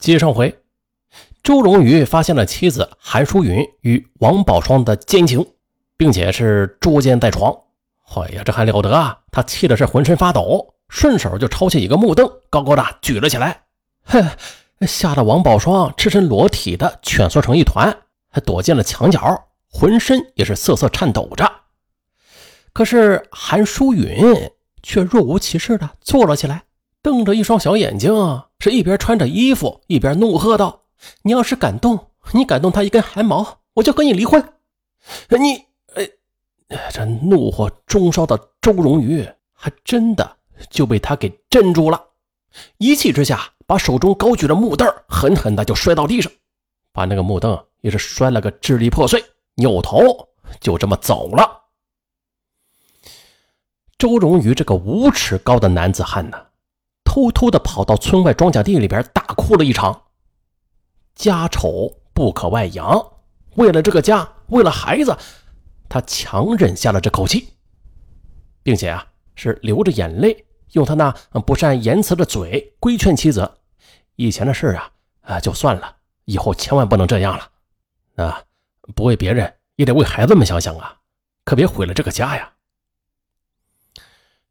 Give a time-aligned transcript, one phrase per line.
[0.00, 0.58] 接上回，
[1.42, 5.46] 周荣宇发现了妻子韩淑云与王宝双的奸情，
[5.98, 7.54] 并且是捉奸在床。
[8.14, 9.18] 哎呀，这还了得啊！
[9.30, 13.64] 他气的是浑身发抖，顺手就抄起一个木凳，高高的举了起来。
[14.04, 14.26] 哼，
[14.86, 17.94] 吓得王宝双赤身裸体的蜷缩成一团，
[18.30, 21.52] 还躲进了墙角，浑身也是瑟瑟颤抖着。
[22.72, 24.50] 可是韩淑云
[24.82, 26.62] 却若无其事的坐了起来。
[27.02, 30.82] 瞪着一双小眼睛啊，是一边穿着衣服一边怒喝道
[31.22, 31.98] ：“你要是敢动，
[32.32, 34.52] 你敢动他一根汗毛，我就和你离婚！”
[35.30, 36.08] 你，哎，
[36.92, 40.36] 这怒火中烧的周荣宇还真的
[40.68, 42.04] 就被他给镇住了，
[42.76, 46.30] 一气之下把手中高举的木凳狠狠的就摔到地上，
[46.92, 49.24] 把那个木凳也是摔了个支离破碎，
[49.54, 50.28] 扭头
[50.60, 51.62] 就这么走了。
[53.96, 56.38] 周荣宇这个五尺高的男子汉呢？
[57.10, 60.00] 偷偷的跑到村外庄稼地里边大哭了一场。
[61.16, 63.04] 家丑不可外扬，
[63.56, 65.18] 为了这个家，为了孩子，
[65.88, 67.48] 他强忍下了这口气，
[68.62, 71.10] 并且啊，是流着眼泪，用他那
[71.44, 73.58] 不善言辞的嘴规劝妻子：
[74.14, 78.24] 以前的事啊，啊就算了，以后千万不能这样了。
[78.24, 78.40] 啊，
[78.94, 80.96] 不为别人，也得为孩子们想想啊，
[81.44, 82.52] 可别毁了这个家呀。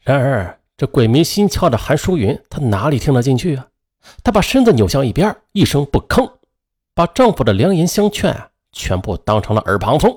[0.00, 0.58] 然而。
[0.76, 3.68] 这鬼迷心窍的韩淑云，她哪里听得进去啊？
[4.22, 6.30] 她把身子扭向一边，一声不吭，
[6.94, 10.14] 把丈夫的良言相劝全部当成了耳旁风，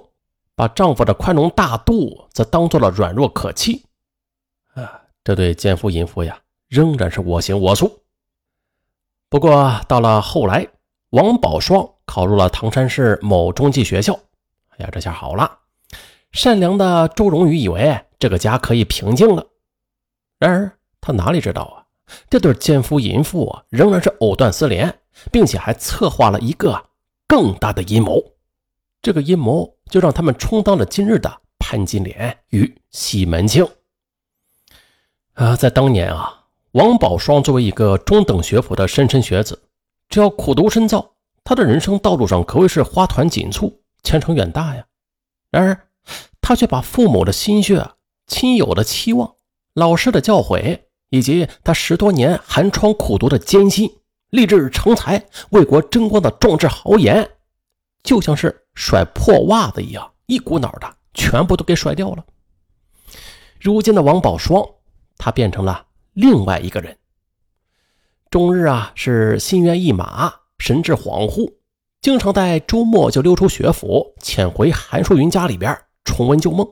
[0.56, 3.86] 把丈夫的宽容大度则当做了软弱可欺。
[4.74, 6.38] 啊，这对奸夫淫妇呀，
[6.68, 8.04] 仍然是我行我素。
[9.30, 10.68] 不过到了后来，
[11.12, 14.20] 王宝双考入了唐山市某中技学校。
[14.70, 15.60] 哎呀，这下好了，
[16.34, 19.46] 善良的周荣宇以为这个家可以平静了。
[20.40, 21.86] 然而，他哪里知道啊？
[22.30, 25.00] 这对奸夫淫妇啊，仍然是藕断丝连，
[25.32, 26.86] 并且还策划了一个
[27.28, 28.24] 更大的阴谋。
[29.02, 33.68] 这个阴谋就让他们充当了今日的潘金莲与西门庆。
[35.34, 39.62] 啊，在当年啊，王宝双作为一个中等学府的莘莘学子，
[40.08, 44.86] 只要苦读深造，他的人生道路上可谓是花团锦簇，前程远大呀。
[45.52, 45.88] 然而，
[46.42, 47.92] 他却把父母的心血、
[48.26, 49.36] 亲友的期望。
[49.80, 50.78] 老师的教诲，
[51.10, 53.90] 以及他十多年寒窗苦读的艰辛，
[54.30, 57.30] 立志成才、为国争光的壮志豪言，
[58.04, 62.26] 就像是甩破袜子一样，一股脑的全部都给甩掉了。
[63.58, 64.62] 如今的王宝双，
[65.18, 66.98] 他变成了另外一个人，
[68.30, 71.54] 终日啊是心猿意马、神志恍惚，
[72.02, 75.74] 经常在周末就溜出学府，潜回韩淑云家里边
[76.04, 76.68] 重温旧梦，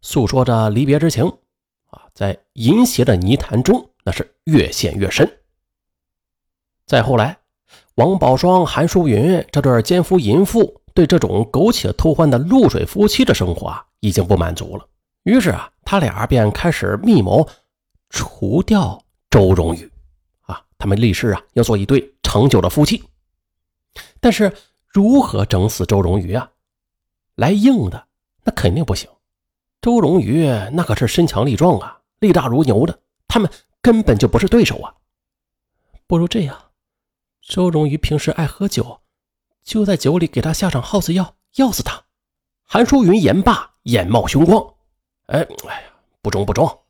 [0.00, 1.32] 诉说着离别之情。
[2.18, 5.40] 在淫邪的泥潭中，那是越陷越深。
[6.84, 7.38] 再后来，
[7.94, 14.84] 王宝双、韩淑云这对奸夫淫妇对这种苟且偷欢的露水夫妻的生活啊，已经不满足了。
[15.22, 17.48] 于是啊，他俩便开始密谋
[18.10, 19.00] 除掉
[19.30, 19.88] 周荣宇。
[20.40, 23.00] 啊，他们立誓啊，要做一对长久的夫妻。
[24.18, 24.52] 但是，
[24.88, 26.50] 如何整死周荣宇啊？
[27.36, 28.08] 来硬的，
[28.42, 29.08] 那肯定不行。
[29.80, 34.94] 周荣宇那可是身强力壮啊，力大如牛的，他们根本就不是对手啊！
[36.06, 36.70] 不如这样，
[37.42, 39.00] 周荣宇平时爱喝酒，
[39.62, 42.04] 就在酒里给他下上耗子药，药死他。
[42.64, 44.74] 韩淑云言罢，眼冒凶光
[45.26, 46.80] ：“哎，哎呀，不中不中！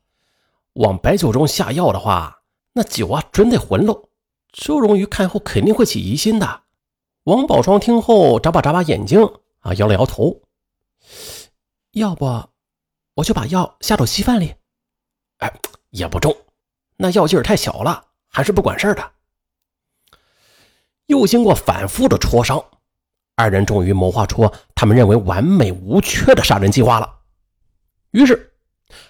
[0.73, 4.09] 往白酒中下药的话，那酒啊准得浑喽。
[4.51, 6.63] 周荣宇看后肯定会起疑心的。”
[7.25, 9.21] 王宝双听后眨巴眨巴眼睛，
[9.59, 10.41] 啊，摇了摇头
[11.93, 12.25] ：“要不……”
[13.15, 14.55] 我就把药下到稀饭里，
[15.39, 15.53] 哎，
[15.89, 16.35] 也不中，
[16.95, 19.11] 那药劲儿太小了，还是不管事的。
[21.07, 22.63] 又经过反复的磋商，
[23.35, 27.19] 二人终于谋划出他们认为完美无缺的杀人计划了。
[28.11, 28.53] 于是，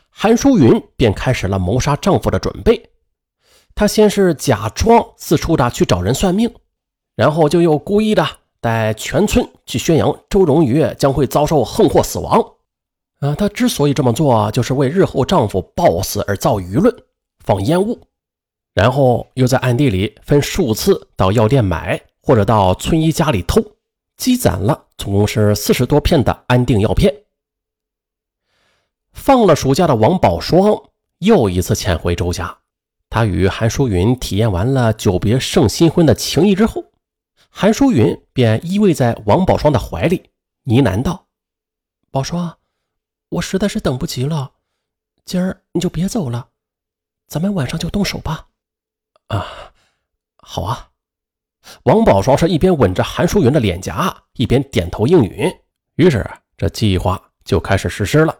[0.10, 2.92] 韩淑云便开始了谋杀丈夫的准备。
[3.76, 6.54] 她先是假装四处的去找人算命，
[7.16, 8.28] 然后就又故意的
[8.62, 12.56] 带全村去宣扬周荣宇将会遭受横祸死亡。
[13.20, 16.94] 啊，她之所以这么做，就是为日后丈夫暴死而造舆论、
[17.40, 18.00] 放烟雾，
[18.74, 23.62] 然后又在暗地里分数次到药店买，或者到村医家里偷，
[24.16, 27.14] 积攒了总共是四十多片的安定药片。
[29.12, 30.82] 放了暑假的王宝双
[31.18, 32.60] 又一次潜回周家，
[33.10, 36.86] 他与韩淑云体验完了久别胜新婚的情谊之后，
[37.50, 40.30] 韩淑云便依偎在王宝双的怀里，
[40.64, 41.26] 呢喃道
[42.12, 42.56] ：“宝双。”
[43.30, 44.52] 我实在是等不及了，
[45.24, 46.50] 今儿你就别走了，
[47.28, 48.48] 咱们晚上就动手吧。
[49.28, 49.46] 啊，
[50.38, 50.90] 好啊！
[51.84, 55.48] 王宝双是一边吻着韩淑云的脸颊，一边点头应允。
[55.96, 56.28] 于是，
[56.58, 58.36] 这计划就开始实施了。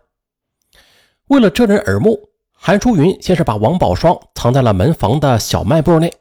[1.28, 6.12] 为了遮人耳目，韩淑云先是把王宝双藏在了门房的小卖部内，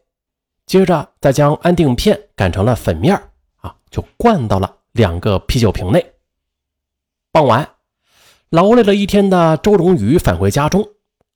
[0.67, 3.17] 接着再将安定片擀成了粉面
[3.57, 6.15] 啊，就灌到了两个啤酒瓶内。
[7.33, 7.67] 傍晚，
[8.51, 10.89] 劳累了一天的周荣宇返回家中，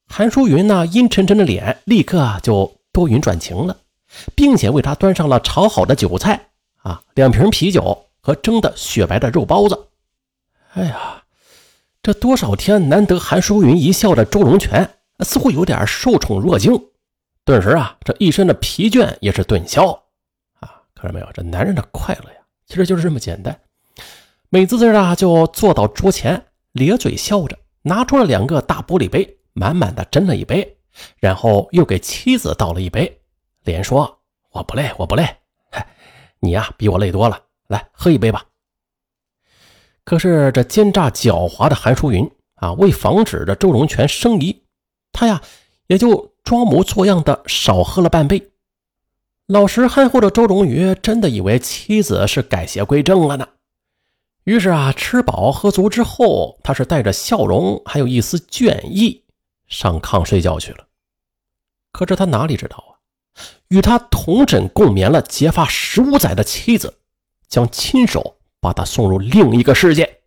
[0.08, 3.76] 韩淑云呢阴沉沉的脸立刻就多云转晴了，
[4.34, 6.48] 并且为他端上了炒好的韭菜
[6.78, 9.88] 啊，两瓶啤酒和蒸的雪白的肉包子。
[10.72, 11.22] 哎呀，
[12.02, 16.82] 这多少天难得韩淑云一笑的周龙泉似乎有点受宠若惊，
[17.44, 19.90] 顿时啊，这一身的疲倦也是顿消
[20.60, 20.80] 啊！
[20.94, 23.60] 看到没有，这男人的快乐呀，其实就是这么简单。
[24.48, 30.76] 美滋滋的就坐到桌前，咧嘴笑着，拿出了两个大玻璃杯，满满的斟了一杯，
[31.18, 33.20] 然后又给妻子倒了一杯，
[33.64, 34.20] 连说
[34.52, 35.36] ：“我不累，我不累，
[36.40, 38.44] 你呀比我累多了，来喝一杯吧。”
[40.04, 44.62] 可是这奸诈狡猾的韩淑云啊，为防止这周荣全生疑，
[45.12, 45.40] 他呀
[45.86, 48.50] 也就装模作样的少喝了半杯。
[49.46, 53.46] 老实憨厚的周荣宇真的以为妻子是改邪归正了呢。
[54.44, 59.22] 于是啊，吃饱喝足之后，他是带着笑容，还有一丝倦意，
[59.68, 60.86] 上炕睡觉去了。
[61.92, 62.90] 可是他哪里知道啊，
[63.68, 66.98] 与他同枕共眠了结发十五载的妻子，
[67.48, 68.38] 将亲手。
[68.62, 70.20] 把他送入另一个世界。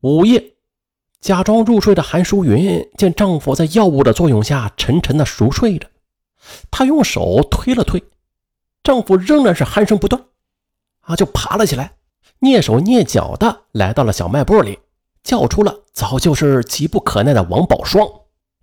[0.00, 0.54] 午夜，
[1.20, 5.86] 假装入睡的韩淑云见丈夫在药物的作用下沉沉的熟睡着，
[6.70, 8.02] 她用手推了推，
[8.82, 10.24] 丈夫仍然是鼾声不断，
[11.00, 11.94] 啊，就爬了起来，
[12.44, 14.78] 蹑手蹑脚的来到了小卖部里，
[15.22, 18.06] 叫出了早就是急不可耐的王宝双。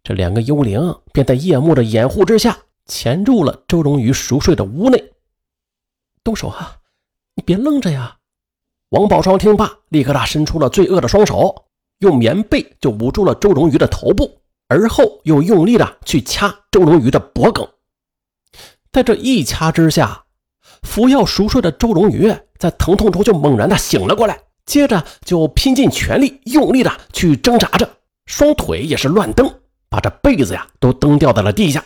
[0.03, 2.55] 这两个幽灵便在夜幕的掩护之下，
[2.85, 5.11] 潜入了周荣宇熟睡的屋内。
[6.23, 6.77] 动手啊！
[7.33, 8.17] 你别愣着呀！
[8.89, 11.65] 王宝双听罢，立刻他伸出了罪恶的双手，
[11.99, 17.67] 用棉被就捂住了周荣鱼的头部，而后又用力的去掐周荣鱼的脖颈。
[18.91, 20.25] 在这一掐之下，
[20.83, 27.89] 服药熟睡的周荣鱼在疼痛中就猛然的醒了过来，接着就拼尽全力，用力的去挣扎着，
[28.25, 29.53] 双腿也是乱蹬，
[29.89, 31.85] 把这被子呀都蹬掉在了地下。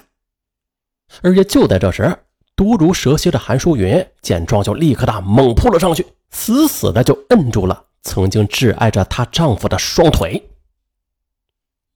[1.22, 2.18] 而且就在这时，
[2.56, 6.06] 毒如蛇蝎的韩淑云见状，就立刻的猛扑了上去。
[6.32, 10.50] 死死的就摁住了曾经挚爱着她丈夫的双腿。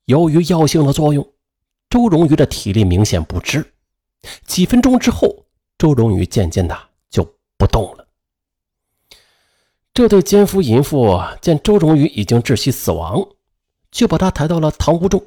[0.05, 1.27] 由于药性的作用，
[1.89, 3.73] 周荣瑜的体力明显不支。
[4.45, 5.45] 几分钟之后，
[5.77, 6.77] 周荣瑜渐渐的
[7.59, 8.07] 不动了。
[9.93, 13.27] 这对奸夫淫妇见周荣瑜已经窒息死亡，
[13.91, 15.23] 就把他抬到了堂屋中，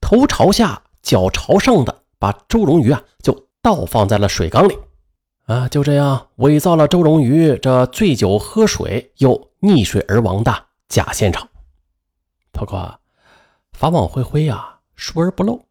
[0.00, 4.78] 头朝下、脚朝上的把周荣瑜啊就倒放在了水缸里。
[5.46, 11.48] 啊，就这样伪造了周荣瑜这醉酒喝水又溺水而亡的假现场。
[12.52, 13.00] 不过，
[13.72, 15.62] 法网恢恢啊，疏而不漏。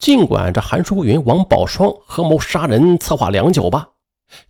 [0.00, 3.90] 尽管这韩淑云、王宝双合谋杀人，策划良久吧，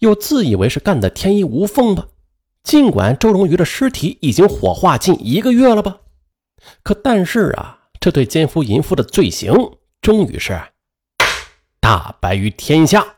[0.01, 2.09] 又自以为是干的天衣无缝吧。
[2.63, 5.99] 尽管周荣鱼的尸体已经火化近一个月了吧，
[6.85, 9.53] 可但是啊，这对奸夫淫妇的罪行
[10.01, 10.61] 终于是
[11.81, 13.17] 大白于天下。